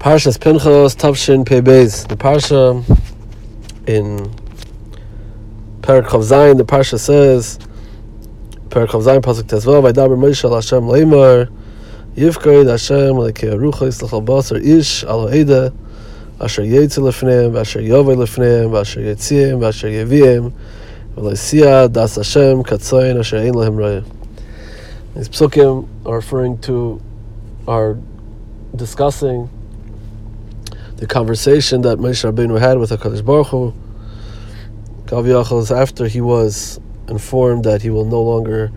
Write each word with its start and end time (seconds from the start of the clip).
Parshas 0.00 0.40
Pinchas 0.40 0.96
Tavshin 0.96 1.44
Beis. 1.44 2.08
The 2.08 2.16
parsha 2.16 2.82
in 3.86 4.32
Perak 5.82 6.06
Chav 6.06 6.22
Zayin, 6.22 6.56
the 6.56 6.64
parsha 6.64 6.98
says, 6.98 7.58
Perak 8.70 8.88
Chav 8.88 9.02
Zayin 9.02 9.20
pasuk 9.20 9.42
Tezvav, 9.42 9.92
Vaydaber 9.92 10.16
Moshe 10.16 10.44
al 10.44 10.54
Hashem 10.54 10.84
leimar, 10.84 11.52
Yivkoid 12.16 12.70
Hashem 12.70 13.14
lekei 13.16 13.52
arucha 13.52 13.88
yislach 13.88 14.24
basar 14.24 14.64
ish 14.64 15.04
alo 15.04 15.28
eda, 15.28 15.70
asher 16.40 16.62
yetzi 16.62 17.02
lefneim, 17.02 17.60
asher 17.60 17.80
yovei 17.80 18.16
lefneim, 18.16 18.80
asher 18.80 19.00
yetziyim, 19.02 19.62
asher 19.68 19.88
yeviyim, 19.88 20.50
v'leisia 21.14 21.92
das 21.92 22.16
Hashem 22.16 22.62
katzoyin 22.62 23.20
asher 23.20 23.36
ein 23.36 23.52
lehem 23.52 23.74
raya. 23.76 24.02
These 25.14 25.28
psukim 25.28 25.86
are 26.06 26.14
referring 26.14 26.56
to, 26.60 27.02
are 27.68 27.98
discussing 28.74 29.50
the 31.00 31.06
conversation 31.06 31.80
that 31.80 31.96
Moshe 31.96 32.30
Rabbeinu 32.30 32.60
had 32.60 32.78
with 32.78 32.90
HaKadosh 32.90 33.24
Baruch 33.24 33.46
Hu, 33.46 33.74
Kav 35.06 35.70
after 35.70 36.06
he 36.06 36.20
was 36.20 36.78
informed 37.08 37.64
that 37.64 37.80
he 37.80 37.88
will 37.88 38.04
no 38.04 38.22
longer 38.22 38.70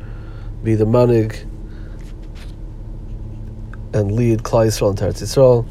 be 0.64 0.74
the 0.74 0.86
manig 0.86 1.42
and 3.94 4.14
lead 4.14 4.40
Klal 4.40 4.68
Yisrael 4.68 4.90
and 4.92 4.98
Teretz 4.98 5.22
Yisrael, 5.22 5.68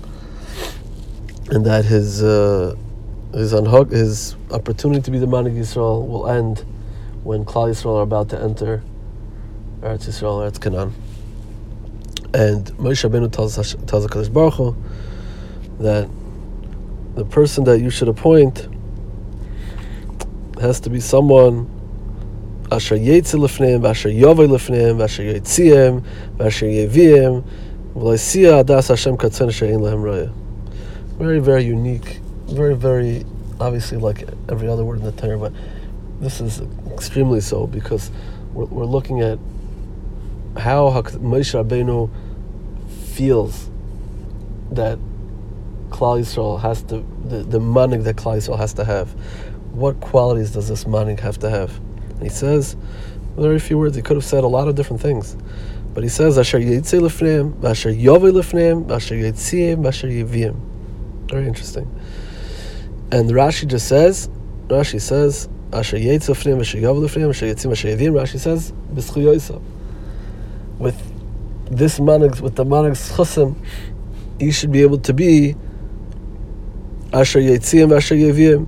and 1.51 1.65
that 1.65 1.87
his 1.87 2.23
uh, 2.23 2.77
his 3.32 3.55
unhook 3.55 3.91
his 3.91 4.37
opportunity 4.51 5.01
to 5.01 5.10
be 5.10 5.19
the 5.19 5.27
manig 5.27 5.59
Yisrael 5.59 6.07
will 6.07 6.29
end 6.29 6.66
when 7.24 7.46
Klal 7.46 7.71
Yisrael 7.71 7.96
are 7.96 8.02
about 8.02 8.29
to 8.29 8.38
enter 8.38 8.82
Eretz 9.80 10.07
Yisrael, 10.07 10.46
Eretz 10.46 10.60
Canaan. 10.60 10.93
And 12.34 12.66
Moshe 12.77 13.09
Rabbeinu 13.09 13.32
tells 13.32 13.57
tells 13.57 14.07
HaKadosh 14.07 14.30
Baruch 14.30 14.55
Hu 14.55 14.77
that 15.79 16.09
the 17.15 17.25
person 17.25 17.65
that 17.65 17.80
you 17.80 17.91
should 17.91 18.09
appoint 18.09 18.68
has 20.60 20.80
to 20.80 20.91
be 20.91 21.01
someone 21.01 21.68
asher 22.71 22.96
lefneim, 22.96 23.88
asher 23.88 24.09
yovei 24.09 24.49
lefneim, 24.49 25.02
asher 25.02 25.23
yetziem, 25.23 26.05
asher 26.40 26.66
yeviem, 26.66 27.45
adas 27.95 28.88
Hashem 28.88 29.16
katzen 29.16 29.49
lehem 29.80 30.02
raya. 30.02 30.33
Very, 31.18 31.38
very 31.38 31.65
unique, 31.65 32.21
very, 32.46 32.74
very 32.74 33.24
obviously 33.60 33.99
like 33.99 34.29
every 34.49 34.68
other 34.68 34.85
word 34.85 35.01
in 35.01 35.05
the 35.05 35.13
Torah, 35.13 35.38
but 35.38 35.52
this 36.21 36.40
is 36.40 36.63
extremely 36.90 37.40
so 37.40 37.66
because 37.66 38.10
we're, 38.52 38.65
we're 38.66 38.85
looking 38.85 39.21
at 39.21 39.38
how 40.57 40.90
Moshe 40.90 41.55
Rabbeinu 41.55 42.10
feels 43.15 43.68
that 44.71 44.99
Klal 45.93 46.21
Yisrael 46.21 46.60
has 46.60 46.82
to, 46.85 47.04
the, 47.24 47.45
the 47.45 47.60
manig 47.60 48.04
that 48.04 48.16
Klal 48.16 48.37
Yisrael 48.37 48.59
has 48.59 48.73
to 48.74 48.85
have. 48.85 49.10
What 49.73 50.01
qualities 50.01 50.51
does 50.51 50.68
this 50.68 50.84
manig 50.84 51.21
have 51.21 51.38
to 51.40 51.51
have? 51.51 51.76
And 52.10 52.23
he 52.23 52.29
says, 52.29 52.76
very 53.37 53.59
few 53.59 53.79
words. 53.79 53.96
He 53.96 54.02
could 54.02 54.16
have 54.16 54.24
said 54.24 54.45
a 54.45 54.49
lot 54.49 54.68
of 54.68 54.74
different 54.74 55.01
things. 55.01 55.37
But 55.95 56.02
he 56.02 56.09
says, 56.09 56.38
Asher 56.38 56.59
Yitzei 56.59 57.01
Lefneim, 57.01 57.65
Asher 57.65 57.90
Yovei 57.90 58.32
Lefneim, 58.32 58.90
Asher 58.90 59.15
Yitziyim, 59.15 59.87
Asher 59.87 60.09
Yivim. 60.09 60.57
Very 61.29 61.46
interesting. 61.46 61.90
And 63.10 63.30
Rashi 63.30 63.66
just 63.66 63.88
says, 63.88 64.28
Rashi 64.69 65.00
says, 65.00 65.49
Asher 65.72 65.99
Yitzei 65.99 66.34
Lefneim, 66.34 66.60
Asher 66.60 66.78
Yovei 66.78 67.06
Lefneim, 67.06 67.28
Asher 67.31 67.47
Yitziyim, 67.47 67.72
Asher 67.72 67.88
Yivim. 67.88 68.12
Rashi 68.12 68.38
says, 68.38 68.72
B'schu 68.94 69.62
With 70.78 70.97
this 71.71 71.99
manig, 71.99 72.41
with 72.41 72.56
the 72.56 72.65
manig 72.65 72.93
chusim, 73.16 73.56
you 74.38 74.53
should 74.53 74.72
be 74.72 74.82
able 74.82 74.99
to 74.99 75.12
be 75.12 75.56
Asher 77.12 77.41
Yetziyim, 77.41 77.94
Asher 77.94 78.15
Yevim 78.15 78.66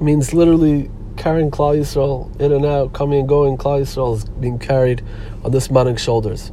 means 0.00 0.32
literally 0.32 0.88
carrying 1.16 1.50
Klal 1.50 1.76
Yisrael 1.76 2.40
in 2.40 2.52
and 2.52 2.64
out, 2.64 2.92
coming 2.92 3.20
and 3.20 3.28
going. 3.28 3.56
Klal 3.56 3.80
Yisrael 3.80 4.16
is 4.16 4.24
being 4.24 4.58
carried 4.58 5.02
on 5.44 5.50
this 5.50 5.68
manik's 5.68 6.02
shoulders. 6.02 6.52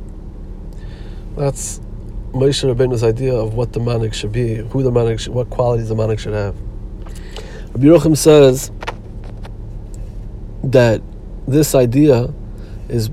That's 1.36 1.80
Moshe 2.32 2.64
Rabbeinu's 2.64 3.04
idea 3.04 3.34
of 3.36 3.54
what 3.54 3.74
the 3.74 3.80
manik 3.80 4.14
should 4.14 4.32
be, 4.32 4.56
who 4.56 4.82
the 4.82 4.92
manik, 4.92 5.20
should, 5.20 5.34
what 5.34 5.50
qualities 5.52 5.90
the 5.90 5.96
manik 5.96 6.18
should 6.18 6.34
have. 6.34 6.56
Rabbi 7.74 7.86
Yochim 7.86 8.18
says 8.18 8.72
that 10.64 11.02
this 11.48 11.76
idea 11.76 12.34
is 12.90 13.12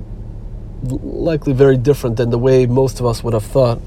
likely 0.82 1.52
very 1.52 1.76
different 1.76 2.16
than 2.16 2.30
the 2.30 2.38
way 2.38 2.64
most 2.66 2.98
of 2.98 3.06
us 3.06 3.22
would 3.22 3.34
have 3.34 3.44
thought 3.44 3.78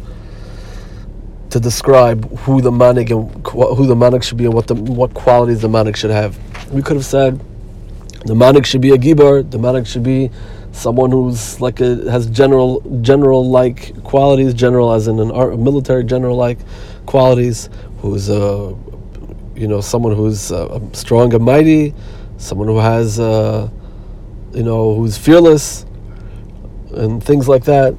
to 1.56 1.60
describe 1.62 2.30
who 2.40 2.60
the 2.60 2.70
manik 2.72 3.10
and 3.12 3.32
who 3.48 3.88
the 3.88 3.96
manik 3.96 4.22
should 4.24 4.38
be 4.38 4.44
and 4.44 4.54
what 4.54 4.68
the 4.68 4.76
what 4.76 5.14
qualities 5.14 5.62
the 5.62 5.70
manik 5.70 5.96
should 5.96 6.12
have. 6.12 6.38
We 6.70 6.82
could 6.82 6.98
have 6.98 7.06
said 7.06 7.42
the 8.26 8.36
manik 8.36 8.66
should 8.66 8.82
be 8.82 8.92
a 8.92 8.98
gibar. 8.98 9.50
The 9.50 9.58
manik 9.58 9.88
should 9.88 10.04
be 10.04 10.32
someone 10.74 11.12
who's 11.12 11.62
like 11.62 11.80
a 11.80 12.12
has 12.12 12.28
general 12.28 12.82
general 13.02 13.50
like 13.50 14.04
qualities, 14.04 14.54
general 14.54 14.92
as 14.92 15.08
in 15.08 15.18
an 15.18 15.32
art, 15.32 15.58
military 15.58 16.04
general 16.04 16.36
like 16.36 16.60
qualities. 17.06 17.70
Who's 18.00 18.28
a 18.28 18.76
you 19.56 19.70
know 19.70 19.80
someone 19.80 20.14
who's 20.14 20.52
uh, 20.52 20.82
strong 20.92 21.34
and 21.34 21.46
mighty, 21.46 21.94
someone 22.36 22.68
who 22.68 22.80
has 22.80 23.18
uh, 23.18 23.70
you 24.54 24.64
know 24.64 24.94
who's 24.94 25.18
fearless 25.18 25.86
and 26.92 27.24
things 27.24 27.48
like 27.48 27.64
that 27.64 27.96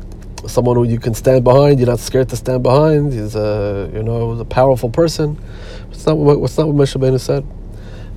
someone 0.49 0.77
who 0.77 0.85
you 0.85 0.99
can 0.99 1.15
stand 1.15 1.45
behind. 1.45 1.79
You're 1.79 1.89
not 1.89 1.99
scared 1.99 2.29
to 2.31 2.37
stand 2.37 2.63
behind. 2.63 3.13
He's 3.13 3.35
a 3.35 3.91
you 3.93 4.03
know 4.03 4.33
a 4.33 4.45
powerful 4.45 4.91
person. 4.91 5.39
It's 5.91 6.07
not 6.07 6.17
what 6.17 6.41
what's 6.41 6.57
not 6.59 6.69
what 6.69 6.77
Moshe 6.77 6.97
Rabbeinu 6.97 7.21
said. 7.21 7.45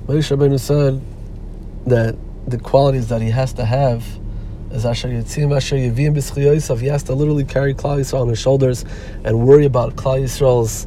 Moshe 0.06 0.36
Rabbeinu 0.36 0.58
said 0.58 1.00
that 1.86 2.16
the 2.46 2.58
qualities 2.58 3.08
that 3.08 3.22
he 3.22 3.30
has 3.30 3.52
to 3.54 3.64
have 3.64 4.04
is 4.70 4.86
Asher 4.86 5.08
Yitzim 5.08 5.54
Asher 5.54 5.76
Yevim 5.76 6.14
B'Schiyosav. 6.14 6.80
He 6.80 6.86
has 6.86 7.02
to 7.04 7.14
literally 7.14 7.44
carry 7.44 7.74
Klal 7.74 7.98
Yisrael 7.98 8.22
on 8.22 8.28
his 8.28 8.38
shoulders 8.38 8.84
and 9.24 9.46
worry 9.46 9.66
about 9.66 9.96
Klal 9.96 10.22
Yisrael's 10.22 10.86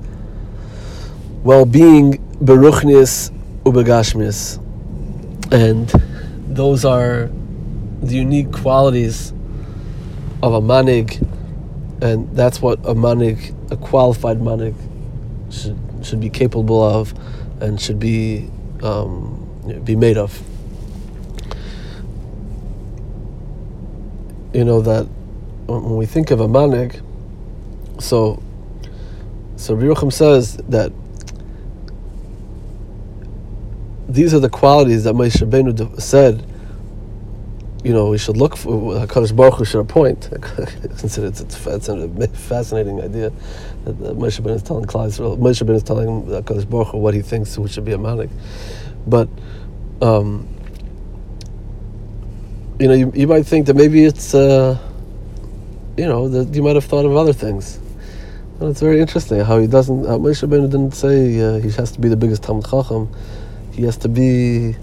well-being, 1.44 2.18
beruchnis 2.42 3.32
ubegashmis, 3.64 4.60
and 5.52 5.90
those 6.56 6.86
are 6.86 7.30
the 8.02 8.16
unique 8.16 8.52
qualities 8.52 9.34
of 10.44 10.54
a 10.54 10.60
manig, 10.60 11.22
and 12.02 12.30
that's 12.36 12.62
what 12.62 12.78
a 12.80 12.94
manig, 12.94 13.56
a 13.72 13.78
qualified 13.78 14.40
manig, 14.40 14.76
should 15.50 15.80
should 16.06 16.20
be 16.20 16.30
capable 16.30 16.84
of, 16.84 17.14
and 17.62 17.80
should 17.80 17.98
be 17.98 18.50
um, 18.82 19.50
be 19.86 19.96
made 19.96 20.18
of. 20.18 20.42
You 24.54 24.66
know 24.66 24.82
that 24.82 25.06
when 25.68 25.96
we 25.96 26.06
think 26.06 26.30
of 26.30 26.42
a 26.42 26.48
manig, 26.48 27.02
so 28.02 28.44
so 29.56 29.78
Biruchim 29.78 30.12
says 30.12 30.58
that 30.68 30.92
these 34.10 34.34
are 34.34 34.40
the 34.40 34.50
qualities 34.50 35.06
that 35.06 35.16
Moshe 35.16 35.38
Rabbeinu 35.42 36.02
said 36.02 36.46
you 37.84 37.92
know, 37.92 38.08
we 38.08 38.18
should 38.18 38.38
look 38.38 38.56
for 38.56 38.72
Hakadosh 38.72 39.36
Baruch 39.36 39.56
Hu 39.56 39.66
should 39.66 39.82
appoint. 39.82 40.30
Since 40.96 41.18
it's, 41.18 41.42
it's, 41.42 41.68
it's, 41.68 41.90
a 41.90 42.28
fascinating 42.30 43.02
idea 43.02 43.30
that 43.84 43.98
Moshe 44.18 44.42
Ben 44.42 44.54
is 44.54 44.64
telling 44.64 44.86
Klal 44.86 45.08
Yisrael. 45.08 45.38
Moshe 45.38 45.66
Ben 45.66 45.76
is 45.76 45.84
telling 45.84 46.24
Hakadosh 46.24 46.70
Baruch 46.70 46.90
Hu 46.90 46.98
what 46.98 47.14
he 47.14 47.22
thinks 47.22 47.56
who 47.56 47.68
should 47.68 47.84
be 47.84 47.92
a 47.92 47.98
manik, 47.98 48.30
but 49.06 49.28
um, 50.02 50.48
you 52.80 52.88
know, 52.88 52.94
you, 52.94 53.12
you 53.14 53.28
might 53.28 53.46
think 53.46 53.68
that 53.68 53.76
maybe 53.76 54.06
it's 54.06 54.34
uh, 54.34 54.78
you 55.98 56.06
know 56.06 56.30
that 56.30 56.56
you 56.56 56.64
might 56.64 56.76
have 56.76 56.86
thought 56.86 57.06
of 57.06 57.16
other 57.16 57.34
things. 57.34 57.80
And 58.60 58.70
it's 58.70 58.80
very 58.80 59.02
interesting 59.02 59.42
how 59.42 59.60
he 59.60 59.68
doesn't. 59.68 60.06
Uh, 60.06 60.18
Moshe 60.18 60.50
Ben 60.50 60.62
didn't 60.70 60.94
say 60.94 61.40
uh, 61.42 61.60
he 61.60 61.70
has 61.72 61.92
to 61.92 62.00
be 62.00 62.08
the 62.08 62.16
biggest 62.16 62.44
Talmud 62.44 62.66
Chacham. 62.66 63.14
He 63.74 63.84
has 63.84 63.98
to 63.98 64.08
be 64.08 64.76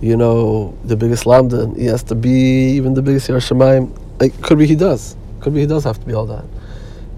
you 0.00 0.16
know, 0.16 0.76
the 0.84 0.96
biggest 0.96 1.24
lamdan, 1.24 1.76
he 1.76 1.86
has 1.86 2.02
to 2.04 2.14
be 2.14 2.70
even 2.76 2.94
the 2.94 3.02
biggest 3.02 3.28
Yar 3.28 3.38
Shemaim. 3.38 3.96
Like, 4.20 4.40
could 4.42 4.58
be 4.58 4.66
he 4.66 4.76
does. 4.76 5.16
Could 5.40 5.54
be 5.54 5.60
he 5.60 5.66
does 5.66 5.84
have 5.84 5.98
to 6.00 6.06
be 6.06 6.14
all 6.14 6.26
that. 6.26 6.44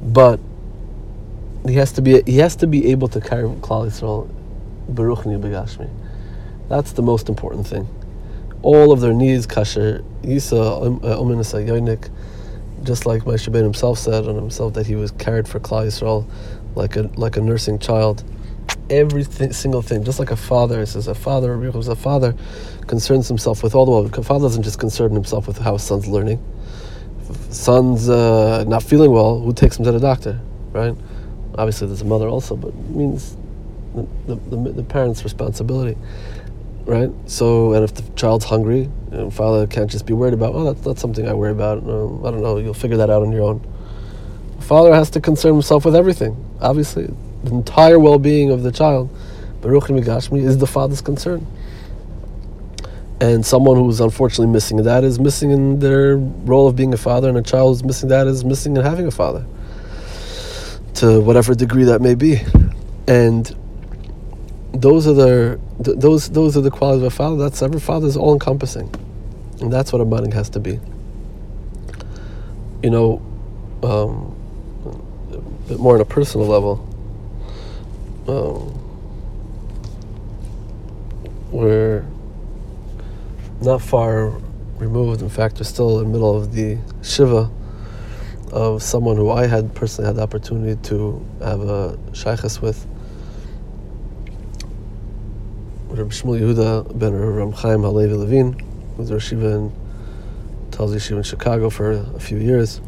But 0.02 0.40
he 1.66 1.74
has 1.74 1.92
to 1.92 2.02
be 2.02 2.22
he 2.22 2.38
has 2.38 2.56
to 2.56 2.66
be 2.66 2.90
able 2.90 3.08
to 3.08 3.20
carry 3.20 3.44
Klal 3.44 3.86
Yisrael 3.86 4.30
Baruchni 4.90 5.40
Begashmi. 5.40 5.90
That's 6.68 6.92
the 6.92 7.02
most 7.02 7.28
important 7.28 7.66
thing. 7.66 7.88
All 8.62 8.92
of 8.92 9.00
their 9.00 9.12
needs, 9.12 9.46
Kasher, 9.46 10.04
Yisa, 10.22 10.86
um, 10.86 11.00
uh, 11.02 11.16
Yonik, 11.16 12.10
just 12.84 13.06
like 13.06 13.22
Moshe 13.22 13.50
Ben 13.50 13.62
himself 13.62 13.98
said 13.98 14.26
on 14.26 14.36
himself 14.36 14.74
that 14.74 14.86
he 14.86 14.96
was 14.96 15.10
carried 15.12 15.48
for 15.48 15.60
Klal 15.60 15.86
Yisrael 15.86 16.26
like 16.74 16.96
a 16.96 17.02
like 17.16 17.36
a 17.36 17.40
nursing 17.40 17.78
child 17.78 18.24
every 18.90 19.24
th- 19.24 19.52
single 19.52 19.82
thing, 19.82 20.04
just 20.04 20.18
like 20.18 20.30
a 20.30 20.36
father 20.36 20.84
says, 20.84 21.06
a 21.06 21.14
father, 21.14 21.54
a 21.54 21.96
father 21.96 22.34
concerns 22.86 23.28
himself 23.28 23.62
with 23.62 23.74
all 23.74 23.84
the 23.84 23.90
world. 23.90 24.18
A 24.18 24.22
father 24.22 24.46
doesn't 24.46 24.64
just 24.64 24.78
concern 24.78 25.12
himself 25.12 25.46
with 25.46 25.58
how 25.58 25.74
his 25.74 25.82
son's 25.82 26.06
learning. 26.06 26.44
Son's 27.50 28.08
uh, 28.08 28.64
not 28.64 28.82
feeling 28.82 29.12
well, 29.12 29.38
who 29.38 29.52
takes 29.52 29.78
him 29.78 29.84
to 29.84 29.92
the 29.92 30.00
doctor, 30.00 30.40
right? 30.72 30.94
Obviously, 31.56 31.86
there's 31.86 32.02
a 32.02 32.04
mother 32.04 32.28
also, 32.28 32.56
but 32.56 32.68
it 32.68 32.90
means 32.90 33.36
the, 33.94 34.34
the, 34.34 34.56
the, 34.72 34.82
parent's 34.82 35.22
responsibility, 35.24 35.96
right? 36.84 37.10
So, 37.26 37.72
and 37.74 37.84
if 37.84 37.94
the 37.94 38.02
child's 38.12 38.44
hungry, 38.44 38.88
you 39.12 39.16
know, 39.16 39.30
father 39.30 39.66
can't 39.66 39.90
just 39.90 40.06
be 40.06 40.12
worried 40.12 40.34
about, 40.34 40.54
oh, 40.54 40.72
that's 40.72 40.84
not 40.84 40.98
something 40.98 41.28
I 41.28 41.34
worry 41.34 41.52
about. 41.52 41.78
I 41.78 41.80
don't 41.82 42.42
know, 42.42 42.58
you'll 42.58 42.74
figure 42.74 42.96
that 42.96 43.10
out 43.10 43.22
on 43.22 43.32
your 43.32 43.42
own. 43.42 43.66
The 44.58 44.64
father 44.64 44.94
has 44.94 45.10
to 45.10 45.20
concern 45.20 45.54
himself 45.54 45.84
with 45.84 45.96
everything. 45.96 46.36
Obviously, 46.60 47.12
the 47.44 47.50
entire 47.52 47.98
well-being 47.98 48.50
of 48.50 48.62
the 48.62 48.72
child, 48.72 49.08
Baruch 49.60 49.84
Migashmi, 49.84 50.42
is 50.42 50.58
the 50.58 50.66
father's 50.66 51.00
concern. 51.00 51.46
And 53.20 53.44
someone 53.44 53.76
who's 53.76 54.00
unfortunately 54.00 54.52
missing 54.52 54.82
that 54.82 55.04
is 55.04 55.18
missing 55.20 55.50
in 55.50 55.78
their 55.78 56.16
role 56.16 56.68
of 56.68 56.76
being 56.76 56.94
a 56.94 56.96
father, 56.96 57.28
and 57.28 57.36
a 57.36 57.42
child 57.42 57.76
who's 57.76 57.84
missing 57.84 58.08
that 58.08 58.26
is 58.26 58.44
missing 58.44 58.76
in 58.76 58.82
having 58.82 59.06
a 59.06 59.10
father, 59.10 59.44
to 60.94 61.20
whatever 61.20 61.54
degree 61.54 61.84
that 61.84 62.00
may 62.00 62.14
be. 62.14 62.40
And 63.06 63.54
those 64.72 65.06
are 65.06 65.12
the 65.12 65.60
th- 65.84 65.98
those 65.98 66.30
those 66.30 66.56
are 66.56 66.60
the 66.60 66.70
qualities 66.70 67.02
of 67.02 67.12
a 67.12 67.16
father. 67.16 67.36
That's 67.36 67.60
every 67.60 67.80
father 67.80 68.06
is 68.06 68.16
all 68.16 68.32
encompassing, 68.32 68.94
and 69.60 69.72
that's 69.72 69.92
what 69.92 70.00
a 70.00 70.04
manig 70.04 70.32
has 70.32 70.48
to 70.50 70.60
be. 70.60 70.78
You 72.82 72.90
know, 72.90 73.22
um, 73.82 74.34
a 75.32 75.68
bit 75.68 75.78
more 75.78 75.96
on 75.96 76.00
a 76.00 76.04
personal 76.06 76.46
level. 76.46 76.86
Um, 78.28 78.76
we're 81.50 82.04
not 83.60 83.82
far 83.82 84.30
removed. 84.78 85.22
In 85.22 85.28
fact, 85.28 85.58
we're 85.58 85.64
still 85.64 85.98
in 86.00 86.06
the 86.06 86.10
middle 86.10 86.36
of 86.36 86.54
the 86.54 86.78
shiva 87.02 87.50
of 88.52 88.82
someone 88.82 89.16
who 89.16 89.30
I 89.30 89.46
had 89.46 89.74
personally 89.74 90.06
had 90.06 90.16
the 90.16 90.22
opportunity 90.22 90.80
to 90.88 91.24
have 91.40 91.60
a 91.60 91.98
shaychus 92.12 92.60
with. 92.60 92.86
Rabbi 95.88 96.10
Shmuel 96.10 96.40
Yehuda 96.40 96.98
ben 96.98 97.14
Ram 97.14 97.52
Chaim 97.52 97.82
Halevi 97.82 98.14
Levine, 98.14 98.52
who's 98.96 99.22
Shiva 99.22 99.46
in 99.48 99.72
Telz 100.70 100.94
Yeshiva 100.94 101.18
in 101.18 101.22
Chicago 101.22 101.68
for 101.68 101.92
a 101.92 102.20
few 102.20 102.38
years 102.38 102.80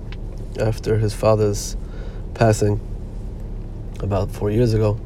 after 0.61 0.99
his 0.99 1.13
father's 1.13 1.77
passing 2.35 2.81
about 4.01 4.31
four 4.31 4.51
years 4.51 4.73
ago. 4.73 4.99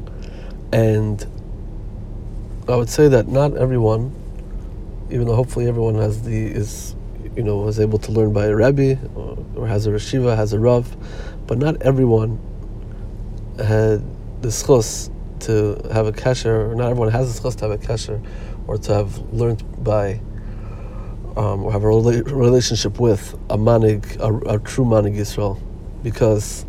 And 0.71 1.25
I 2.67 2.75
would 2.75 2.89
say 2.89 3.07
that 3.07 3.27
not 3.27 3.55
everyone 3.55 4.13
even 5.09 5.27
though 5.27 5.35
hopefully 5.35 5.67
everyone 5.67 5.95
has 5.95 6.21
the 6.23 6.47
is 6.47 6.95
you 7.35 7.43
know 7.43 7.57
was 7.57 7.79
able 7.79 7.99
to 7.99 8.11
learn 8.11 8.33
by 8.33 8.45
a 8.45 8.55
rebbe 8.55 8.99
or, 9.15 9.37
or 9.55 9.67
has 9.67 9.87
a 9.87 9.91
reshiva, 9.91 10.35
has 10.35 10.53
a 10.53 10.59
rav, 10.59 10.95
but 11.47 11.57
not 11.57 11.81
everyone 11.81 12.39
had 13.57 14.01
the 14.41 14.49
schus 14.49 15.09
to 15.39 15.79
have 15.93 16.07
a 16.07 16.11
kasher, 16.11 16.71
or 16.71 16.75
not 16.75 16.89
everyone 16.89 17.11
has 17.11 17.33
the 17.33 17.41
schus 17.41 17.55
to 17.55 17.69
have 17.69 17.71
a 17.71 17.77
kasher, 17.77 18.21
or 18.67 18.77
to 18.77 18.93
have 18.93 19.17
learned 19.33 19.63
by 19.83 20.19
um, 21.37 21.63
or 21.63 21.71
have 21.71 21.83
a 21.83 21.87
rela- 21.87 22.25
relationship 22.31 22.99
with 22.99 23.33
a 23.49 23.57
manig, 23.57 24.19
a, 24.19 24.55
a 24.55 24.59
true 24.59 24.85
manig 24.85 25.15
Yisrael, 25.15 25.61
because 26.03 26.65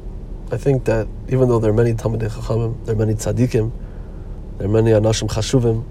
I 0.53 0.59
think 0.59 0.85
that 0.85 1.09
even 1.29 1.49
though 1.49 1.59
there 1.59 1.71
are 1.71 1.75
many 1.75 1.95
Talmidei 1.95 2.31
Chachamim, 2.31 2.85
there 2.85 2.95
are 2.95 2.99
many 2.99 3.15
tzaddikim, 3.15 3.73
there 4.59 4.67
are 4.67 4.71
many 4.71 4.91
anashim 4.91 5.29
chashuvim, 5.29 5.85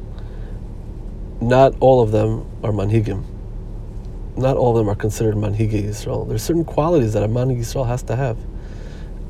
not 1.42 1.74
all 1.80 2.02
of 2.02 2.12
them 2.12 2.46
are 2.64 2.72
manhigim. 2.72 3.24
Not 4.36 4.58
all 4.58 4.72
of 4.72 4.78
them 4.78 4.90
are 4.90 4.96
considered 4.96 5.36
manhigi 5.36 5.84
Yisrael. 5.84 6.30
are 6.32 6.38
certain 6.38 6.66
qualities 6.66 7.14
that 7.14 7.24
a 7.24 7.28
manhig 7.28 7.60
Yisrael 7.60 7.88
has 7.88 8.04
to 8.04 8.16
have, 8.16 8.38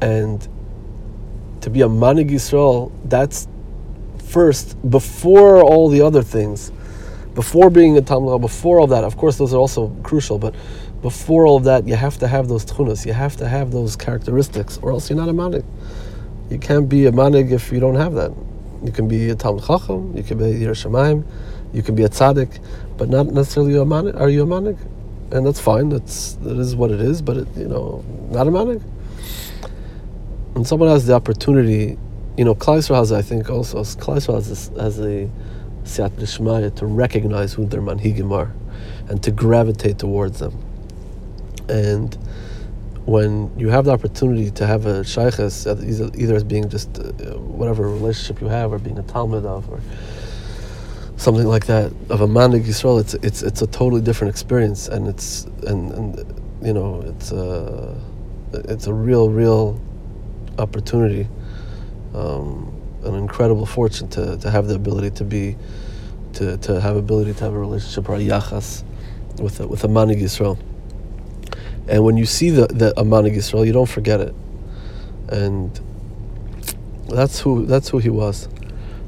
and 0.02 0.46
to 1.62 1.70
be 1.70 1.82
a 1.82 1.88
manhig 1.88 2.32
Yisrael, 2.32 2.92
that's 3.06 3.48
first 4.26 4.76
before 4.90 5.64
all 5.64 5.88
the 5.90 6.02
other 6.02 6.24
things, 6.24 6.72
before 7.36 7.70
being 7.70 7.96
a 7.98 8.02
Talmud, 8.02 8.42
before 8.42 8.80
all 8.80 8.88
that. 8.88 9.04
Of 9.04 9.18
course, 9.18 9.38
those 9.38 9.54
are 9.54 9.58
also 9.58 9.90
crucial, 10.02 10.40
but 10.40 10.56
before 11.02 11.46
all 11.46 11.60
that, 11.60 11.88
you 11.88 11.96
have 11.96 12.18
to 12.18 12.28
have 12.28 12.48
those 12.48 12.66
tchunas, 12.66 13.06
you 13.06 13.14
have 13.14 13.38
to 13.38 13.48
have 13.48 13.72
those 13.72 13.96
characteristics, 13.96 14.80
or 14.82 14.92
else 14.92 15.10
you're 15.10 15.18
not 15.18 15.30
a 15.30 15.34
manig. 15.34 15.64
You 16.50 16.58
can't 16.58 16.90
be 16.90 17.06
a 17.06 17.12
manig 17.12 17.52
if 17.52 17.72
you 17.72 17.80
don't 17.80 17.96
have 17.96 18.14
that. 18.16 18.32
You 18.84 18.92
can 18.92 19.08
be 19.08 19.30
a 19.30 19.36
Talmud 19.36 19.64
Chacham, 19.66 20.16
you 20.16 20.24
can 20.24 20.38
be 20.38 20.46
a 20.46 20.54
Yerushalayim, 20.54 21.26
you 21.74 21.82
can 21.84 21.96
be 21.96 22.04
a 22.04 22.10
tzaddik, 22.10 22.60
but 22.98 23.10
not 23.10 23.28
necessarily 23.28 23.78
a 23.78 23.86
manik. 23.86 24.16
Are 24.16 24.30
you 24.30 24.44
a 24.44 24.46
manik? 24.46 24.78
And 25.32 25.46
that's 25.46 25.60
fine. 25.60 25.90
That's 25.90 26.34
that 26.36 26.58
is 26.58 26.76
what 26.76 26.92
it 26.92 27.02
is. 27.02 27.22
But 27.22 27.38
it, 27.38 27.48
you 27.58 27.68
know, 27.68 28.04
not 28.30 28.48
a 28.48 28.52
manik. 28.52 28.82
And 30.56 30.66
someone 30.66 30.90
has 30.90 31.06
the 31.06 31.14
opportunity, 31.14 31.98
you 32.38 32.46
know, 32.46 32.56
Kleiser 32.56 32.96
has, 32.96 33.12
I 33.12 33.22
think, 33.22 33.50
also 33.50 33.84
Kleiser 33.84 34.34
has 34.34 34.50
this, 34.50 34.68
has 34.80 35.00
a 35.00 35.30
siyat 35.84 36.18
d'shmaya 36.18 36.76
to 36.78 36.86
recognize 36.86 37.54
who 37.54 37.66
their 37.66 37.82
manhigim 37.82 38.32
are, 38.32 38.54
and 39.10 39.22
to 39.24 39.32
gravitate 39.32 40.00
towards 40.00 40.40
them. 40.40 40.58
And 41.70 42.18
when 43.08 43.58
you 43.58 43.70
have 43.70 43.86
the 43.86 43.92
opportunity 43.92 44.52
to 44.52 44.68
have 44.68 44.86
a 44.86 45.00
shaychus, 45.00 45.66
either 46.20 46.36
as 46.36 46.44
being 46.44 46.68
just 46.68 47.00
uh, 47.00 47.38
whatever 47.40 47.88
relationship 47.88 48.42
you 48.42 48.48
have, 48.48 48.74
or 48.74 48.80
being 48.80 49.00
a 49.00 49.04
talmud 49.04 49.46
of, 49.46 49.70
or 49.72 49.80
something 51.16 51.46
like 51.46 51.68
that 51.68 51.94
of 52.10 52.20
a 52.20 52.28
manig 52.28 52.66
Yisrael, 52.66 53.00
it's 53.00 53.14
it's 53.16 53.44
it's 53.44 53.62
a 53.62 53.68
totally 53.68 54.02
different 54.02 54.32
experience, 54.32 54.90
and 54.90 55.08
it's 55.08 55.46
and 55.66 55.92
and 55.94 56.42
you 56.62 56.74
know 56.74 57.02
it's 57.02 57.32
a 57.32 57.96
it's 58.52 58.88
a 58.88 58.94
real 58.94 59.30
real 59.30 59.80
opportunity, 60.60 61.30
um, 62.14 62.74
an 63.06 63.16
incredible 63.16 63.66
fortune 63.66 64.10
to, 64.10 64.38
to 64.38 64.52
have 64.52 64.68
the 64.68 64.76
ability 64.76 65.12
to 65.12 65.24
be 65.24 65.56
to, 66.34 66.58
to 66.58 66.82
have 66.82 66.98
ability 66.98 67.34
to 67.36 67.44
have 67.46 67.54
a 67.54 67.60
relationship 67.60 68.10
or 68.10 68.16
a 68.16 68.20
yachas 68.20 68.84
with 69.40 69.62
a, 69.62 69.68
with 69.68 69.86
a 69.86 69.88
manig 69.88 70.22
Yisrael. 70.22 70.58
And 71.90 72.04
when 72.04 72.18
you 72.18 72.26
see 72.26 72.50
the, 72.50 72.68
the 72.68 73.00
a 73.00 73.04
manig 73.04 73.36
Yisrael, 73.36 73.66
you 73.66 73.74
don't 73.74 73.90
forget 73.90 74.20
it, 74.20 74.36
and 75.30 75.80
that's 77.08 77.40
who 77.40 77.66
that's 77.66 77.90
who 77.90 78.00
he 78.00 78.10
was. 78.10 78.50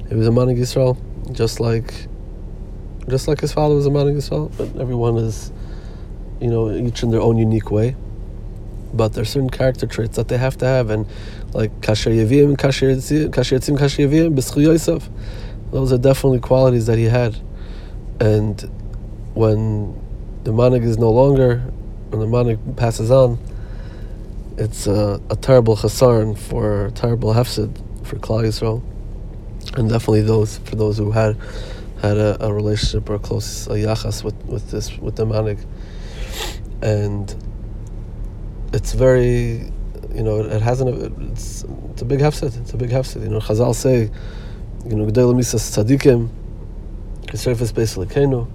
He 0.07 0.15
was 0.15 0.27
a 0.27 0.31
manig 0.31 0.57
Yisrael 0.57 0.97
just 1.33 1.59
like 1.59 2.07
just 3.09 3.27
like 3.27 3.41
his 3.41 3.51
father 3.51 3.75
was 3.75 3.85
a 3.85 3.91
man 3.91 4.07
of 4.07 4.15
Yisrael, 4.15 4.55
but 4.57 4.79
everyone 4.79 5.17
is, 5.17 5.51
you 6.39 6.49
know, 6.49 6.71
each 6.71 7.03
in 7.03 7.11
their 7.11 7.21
own 7.21 7.37
unique 7.37 7.71
way. 7.71 7.95
But 8.93 9.13
there 9.13 9.21
are 9.21 9.25
certain 9.25 9.49
character 9.49 9.87
traits 9.87 10.15
that 10.15 10.27
they 10.27 10.37
have 10.37 10.57
to 10.59 10.65
have, 10.65 10.89
and 10.89 11.07
like 11.53 11.81
kasher 11.81 12.11
yevim, 12.11 12.55
kasher 12.55 12.95
yitzim, 12.95 13.29
kasher 13.29 13.59
yevim, 13.59 14.35
b'schu 14.35 14.63
Yosef. 14.63 15.09
Those 15.71 15.93
are 15.93 15.97
definitely 15.97 16.39
qualities 16.39 16.87
that 16.87 16.97
he 16.97 17.05
had. 17.05 17.37
And 18.19 18.59
when 19.33 19.93
the 20.43 20.51
manig 20.51 20.83
is 20.83 20.97
no 20.97 21.11
longer, 21.11 21.71
when 22.09 22.19
the 22.19 22.25
manig 22.25 22.75
passes 22.75 23.11
on, 23.11 23.37
it's 24.57 24.87
a, 24.87 25.21
a 25.29 25.35
terrible 25.35 25.75
chasarn 25.75 26.37
for 26.37 26.87
a 26.87 26.91
terrible 26.91 27.33
hefsid 27.33 27.77
for 28.05 28.17
Klal 28.17 28.43
Yisrael 28.43 28.83
and 29.75 29.89
definitely 29.89 30.21
those 30.21 30.57
for 30.59 30.75
those 30.75 30.97
who 30.97 31.11
had 31.11 31.37
had 32.01 32.17
a, 32.17 32.45
a 32.45 32.53
relationship 32.53 33.09
or 33.09 33.15
a 33.15 33.19
close 33.19 33.67
a 33.67 33.71
yachas 33.71 34.23
with, 34.23 34.35
with 34.45 34.71
this 34.71 34.97
with 34.97 35.15
the 35.15 35.25
manig, 35.25 35.63
and 36.81 37.35
it's 38.73 38.93
very, 38.93 39.71
you 40.13 40.23
know, 40.23 40.39
it 40.39 40.61
hasn't. 40.61 41.31
It's 41.31 41.65
it's 41.91 42.01
a 42.01 42.05
big 42.05 42.19
hefset. 42.19 42.57
It's 42.59 42.73
a 42.73 42.77
big 42.77 42.89
hefset. 42.89 43.23
You 43.23 43.29
know, 43.29 43.39
Chazal 43.39 43.75
say, 43.75 44.09
you 44.85 44.95
know, 44.95 45.05
gedol 45.05 45.35
misas 45.35 45.69
tzadikim, 45.75 46.29
kisrefes 47.27 47.73
beis 47.73 48.47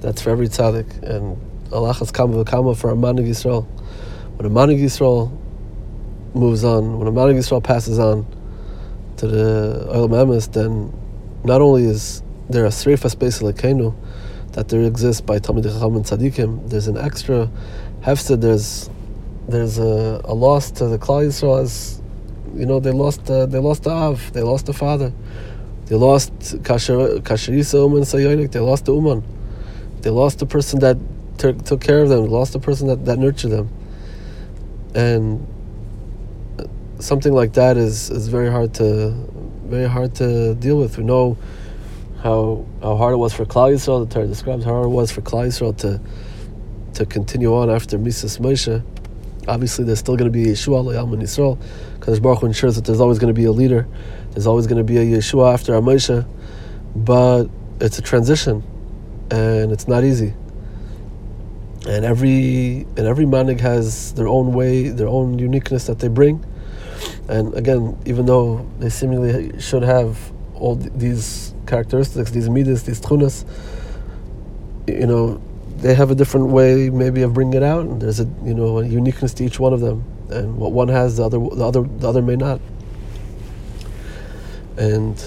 That's 0.00 0.22
for 0.22 0.30
every 0.30 0.48
tzaddik, 0.48 1.02
and 1.02 1.38
Allah 1.72 1.92
has 1.92 2.10
kama 2.10 2.44
v'kama 2.44 2.76
for 2.76 2.90
a 2.90 2.94
manig 2.94 3.28
Yisrael. 3.28 3.66
When 4.36 4.46
a 4.46 4.50
manig 4.50 4.82
Yisrael 4.82 5.36
moves 6.34 6.64
on, 6.64 6.98
when 6.98 7.08
a 7.08 7.12
manig 7.12 7.36
Yisrael 7.36 7.62
passes 7.62 7.98
on 7.98 8.26
to 9.16 9.26
the 9.26 9.86
Oil 9.90 10.08
Mamas, 10.08 10.48
then 10.48 10.92
not 11.44 11.60
only 11.60 11.84
is 11.84 12.22
there 12.50 12.64
a 12.64 12.70
Sreifa 12.70 13.10
space 13.10 13.40
Lekenu 13.40 13.94
that 14.52 14.68
there 14.68 14.82
exists 14.82 15.20
by 15.20 15.38
Talmud 15.38 15.64
Chacham 15.64 15.96
and 15.96 16.04
Tzadikim, 16.04 16.68
there's 16.70 16.88
an 16.88 16.96
extra 16.96 17.50
hefsed, 18.02 18.40
there's 18.40 18.90
there's 19.48 19.78
a, 19.78 20.20
a 20.24 20.32
loss 20.32 20.70
to 20.70 20.86
the 20.86 20.98
Klal 20.98 21.26
Yisrael 21.26 21.62
as 21.62 22.00
you 22.54 22.66
know 22.66 22.80
they 22.80 22.92
lost 22.92 23.28
uh, 23.30 23.46
they 23.46 23.58
lost 23.58 23.84
the 23.84 23.90
Av, 23.90 24.32
they 24.32 24.42
lost 24.42 24.66
the 24.66 24.72
father, 24.72 25.12
they 25.86 25.96
lost 25.96 26.32
Kasher 26.62 27.18
Kasherisa 27.20 27.82
Uman 27.82 28.02
Sayonik, 28.02 28.52
they 28.52 28.60
lost 28.60 28.86
the 28.86 28.94
Uman, 28.94 29.22
they 30.00 30.10
lost 30.10 30.38
the 30.38 30.46
person 30.46 30.80
that 30.80 30.96
t- 31.38 31.52
took 31.52 31.80
care 31.80 32.02
of 32.02 32.08
them, 32.08 32.26
lost 32.26 32.52
the 32.52 32.58
person 32.58 32.88
that, 32.88 33.04
that 33.04 33.18
nurtured 33.18 33.50
them, 33.50 33.68
and 34.94 35.46
something 36.98 37.32
like 37.32 37.54
that 37.54 37.76
is, 37.76 38.10
is 38.10 38.28
very 38.28 38.50
hard 38.50 38.74
to 38.74 39.10
very 39.64 39.88
hard 39.88 40.14
to 40.16 40.54
deal 40.54 40.78
with. 40.78 40.98
We 40.98 41.04
know 41.04 41.38
how 42.22 42.66
how 42.82 42.96
hard 42.96 43.14
it 43.14 43.18
was 43.18 43.32
for 43.32 43.44
Klal 43.44 43.72
Yisrael. 43.72 44.06
The 44.08 44.14
Torah 44.14 44.26
describes 44.26 44.64
how 44.64 44.72
hard 44.72 44.86
it 44.86 44.90
was 44.90 45.10
for 45.10 45.20
Klal 45.20 45.46
Yisrael 45.46 45.76
to 45.78 46.00
to 46.94 47.06
continue 47.06 47.54
on 47.54 47.70
after 47.70 47.98
Mises 47.98 48.38
Moshe, 48.38 48.82
Obviously, 49.46 49.84
there's 49.84 49.98
still 49.98 50.16
going 50.16 50.32
to 50.32 50.36
be 50.36 50.46
Yeshua, 50.46 50.82
Le'alman 50.82 51.20
Yisrael, 51.20 51.58
because 51.98 52.18
Baruch 52.18 52.40
Hu 52.40 52.46
ensures 52.46 52.76
that 52.76 52.86
there's 52.86 53.00
always 53.00 53.18
going 53.18 53.32
to 53.32 53.38
be 53.38 53.44
a 53.44 53.52
leader. 53.52 53.86
There's 54.30 54.46
always 54.46 54.66
going 54.66 54.78
to 54.78 54.84
be 54.84 54.96
a 54.96 55.04
Yeshua 55.04 55.52
after 55.52 55.74
Amosha, 55.74 56.26
but 56.96 57.46
it's 57.78 57.98
a 57.98 58.02
transition, 58.02 58.62
and 59.30 59.70
it's 59.70 59.86
not 59.86 60.02
easy. 60.02 60.32
And 61.86 62.04
every 62.04 62.86
and 62.96 63.00
every 63.00 63.26
manig 63.26 63.60
has 63.60 64.14
their 64.14 64.28
own 64.28 64.54
way, 64.54 64.88
their 64.88 65.08
own 65.08 65.38
uniqueness 65.38 65.86
that 65.86 65.98
they 65.98 66.08
bring. 66.08 66.44
And 67.28 67.54
again, 67.54 67.98
even 68.06 68.26
though 68.26 68.66
they 68.78 68.88
seemingly 68.88 69.60
should 69.60 69.82
have 69.82 70.32
all 70.54 70.76
these 70.76 71.54
characteristics, 71.66 72.30
these 72.30 72.48
midas, 72.48 72.84
these 72.84 73.00
tchunas, 73.00 73.44
you 74.86 75.06
know, 75.06 75.42
they 75.78 75.94
have 75.94 76.10
a 76.10 76.14
different 76.14 76.48
way 76.48 76.88
maybe 76.88 77.22
of 77.22 77.34
bringing 77.34 77.54
it 77.54 77.62
out, 77.62 77.84
and 77.84 78.00
there's 78.00 78.20
a 78.20 78.28
you 78.44 78.54
know 78.54 78.78
a 78.78 78.86
uniqueness 78.86 79.34
to 79.34 79.44
each 79.44 79.60
one 79.60 79.72
of 79.72 79.80
them, 79.80 80.04
and 80.30 80.56
what 80.56 80.72
one 80.72 80.88
has, 80.88 81.18
the 81.18 81.24
other 81.24 81.38
the 81.38 81.66
other 81.66 81.82
the 81.82 82.08
other 82.08 82.22
may 82.22 82.36
not. 82.36 82.60
And 84.78 85.22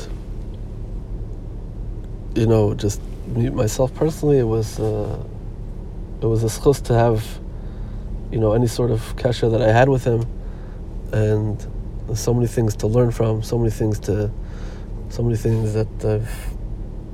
you 2.35 2.47
know, 2.47 2.73
just 2.73 3.01
myself 3.35 3.93
personally, 3.93 4.39
it 4.39 4.43
was 4.43 4.79
uh, 4.79 5.23
it 6.21 6.25
was 6.25 6.43
a 6.43 6.47
schus 6.47 6.81
to 6.83 6.93
have 6.93 7.39
you 8.31 8.39
know 8.39 8.53
any 8.53 8.67
sort 8.67 8.91
of 8.91 9.15
kasha 9.15 9.49
that 9.49 9.61
I 9.61 9.71
had 9.71 9.89
with 9.89 10.03
him, 10.03 10.25
and 11.11 11.65
so 12.15 12.33
many 12.33 12.47
things 12.47 12.75
to 12.77 12.87
learn 12.87 13.11
from, 13.11 13.43
so 13.43 13.57
many 13.57 13.71
things 13.71 13.99
to, 14.01 14.31
so 15.09 15.23
many 15.23 15.37
things 15.37 15.73
that 15.73 16.05
I've 16.05 16.57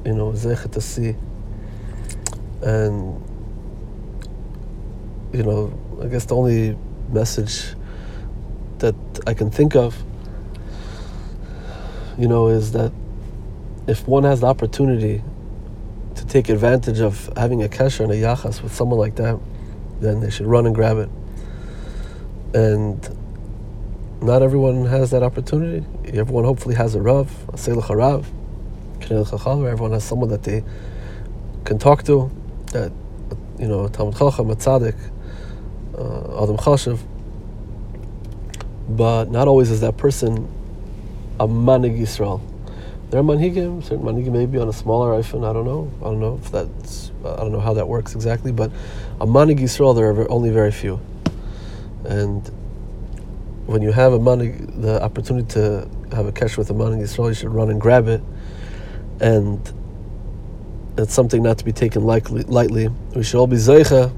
you 0.06 0.14
know 0.14 0.32
zeichet 0.32 0.72
to 0.72 0.82
see. 0.82 1.16
And 2.62 3.22
you 5.34 5.44
know, 5.44 5.74
I 6.02 6.08
guess 6.08 6.26
the 6.26 6.36
only 6.36 6.78
message 7.10 7.76
that 8.78 8.96
I 9.26 9.34
can 9.34 9.50
think 9.50 9.76
of, 9.76 10.02
you 12.18 12.28
know, 12.28 12.48
is 12.48 12.72
that 12.74 12.92
if 13.88 14.08
one 14.08 14.24
has 14.24 14.42
the 14.42 14.48
opportunity 14.48 15.22
to 16.16 16.26
take 16.26 16.50
advantage 16.50 17.00
of 17.00 17.32
having 17.36 17.64
a 17.64 17.68
kesher 17.68 18.02
and 18.02 18.12
a 18.12 18.16
yachas 18.16 18.62
with 18.62 18.74
someone 18.74 19.00
like 19.00 19.16
that, 19.16 19.40
then 20.00 20.20
they 20.20 20.30
should 20.30 20.46
run 20.46 20.66
and 20.66 20.76
grab 20.76 20.98
it. 20.98 21.10
And 22.54 23.18
not 24.22 24.42
everyone 24.42 24.86
has 24.86 25.12
that 25.12 25.24
opportunity. 25.24 25.86
Everyone 26.06 26.46
hopefully 26.46 26.76
has 26.76 26.96
a 26.96 27.02
rav, 27.02 27.30
a 27.50 27.54
selach 27.54 27.84
harav, 27.84 28.26
everyone 29.68 29.92
has 29.92 30.04
someone 30.04 30.30
that 30.30 30.44
they 30.44 30.64
can 31.66 31.78
talk 31.78 32.04
to, 32.04 32.32
that 32.72 32.92
you 33.60 33.68
know, 33.68 33.88
Talmud 33.88 34.16
Chacham, 34.18 34.50
a 34.50 34.56
tzaddik, 34.56 34.98
uh, 35.98 36.44
Adam 36.44 36.58
Chashav. 36.58 37.00
But 38.90 39.30
not 39.30 39.48
always 39.48 39.72
is 39.72 39.82
that 39.82 39.98
person 39.98 40.48
a 41.40 41.48
Manig 41.48 42.00
Yisrael. 42.00 42.53
There 43.10 43.20
are 43.20 43.24
manhigim, 43.24 43.84
certain 43.84 44.04
manhigim 44.04 44.32
maybe 44.32 44.58
on 44.58 44.68
a 44.68 44.74
smaller 44.74 45.12
ofen. 45.12 45.48
I 45.48 45.54
don't 45.54 45.66
know. 45.66 45.92
I 46.02 46.06
don't 46.06 46.20
know 46.20 46.40
if 46.42 46.52
that's. 46.52 47.12
I 47.24 47.38
don't 47.38 47.52
know 47.52 47.60
how 47.60 47.76
that 47.76 47.88
works 47.88 48.16
exactly. 48.16 48.52
But 48.52 48.72
a 49.22 49.28
manig 49.28 49.60
Yisrael, 49.60 49.96
there 49.96 50.10
are 50.10 50.32
only 50.32 50.50
very 50.50 50.72
few. 50.72 51.00
And 52.06 52.48
when 53.68 53.82
you 53.82 53.92
have 53.92 54.14
a 54.14 54.20
manig, 54.20 54.82
the 54.82 55.02
opportunity 55.04 55.48
to 55.50 55.88
have 56.12 56.26
a 56.26 56.32
kesher 56.32 56.58
with 56.58 56.72
a 56.72 56.74
manig 56.74 57.02
Yisrael, 57.02 57.28
you 57.28 57.34
should 57.36 57.54
run 57.54 57.70
and 57.70 57.80
grab 57.80 58.08
it. 58.08 58.22
And 59.20 59.62
it's 60.98 61.14
something 61.14 61.44
not 61.44 61.60
to 61.60 61.66
be 61.66 61.72
taken 61.72 62.04
lightly. 62.04 62.44
lightly. 62.44 62.90
We 63.16 63.24
should 63.24 63.38
all 63.38 63.48
be 63.48 63.58
zeicha 63.58 64.12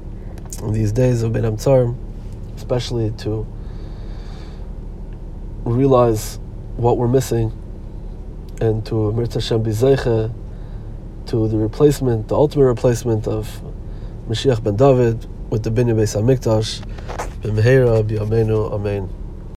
in 0.62 0.72
these 0.72 0.92
days 0.92 1.22
of 1.22 1.32
Bein 1.32 1.42
Hametzarim, 1.42 1.96
especially 2.56 3.10
to 3.18 3.46
realize 5.64 6.38
what 6.76 6.96
we're 6.96 7.08
missing 7.08 7.52
and 8.60 8.84
to 8.86 9.12
Mirza 9.12 9.40
Hashem 9.40 9.62
to 9.64 11.48
the 11.48 11.56
replacement, 11.56 12.28
the 12.28 12.34
ultimate 12.34 12.66
replacement 12.66 13.26
of 13.26 13.60
Mashiach 14.28 14.62
ben 14.62 14.76
David 14.76 15.26
with 15.50 15.62
the 15.62 15.70
Binyan 15.70 15.96
Beis 15.96 16.14
Hamikdash. 16.14 16.80
B'mehera 17.42 18.02
b'yameinu, 18.02 18.72
Amen. 18.72 19.25